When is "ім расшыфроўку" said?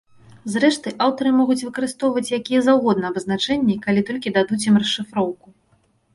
4.71-5.47